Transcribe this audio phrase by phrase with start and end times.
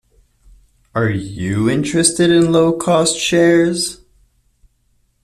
[0.95, 4.03] Are you interested in low-cost shares?